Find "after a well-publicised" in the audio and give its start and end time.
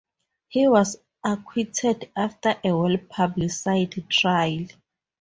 2.15-4.09